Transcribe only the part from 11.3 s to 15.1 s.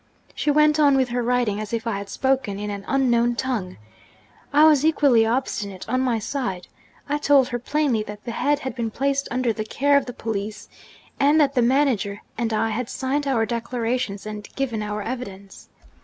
that the manager and I had signed our declarations and given our